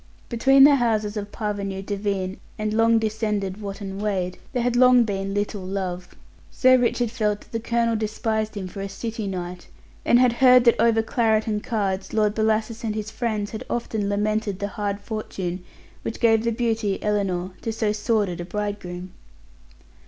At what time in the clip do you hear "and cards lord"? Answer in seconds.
11.45-12.33